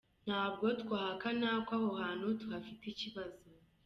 Ntabwo 0.27 0.65
twahakana 0.81 1.49
ko 1.67 1.71
aho 1.77 1.87
hantu 2.01 2.25
tuhafite 2.39 2.83
ikibazo. 2.93 3.43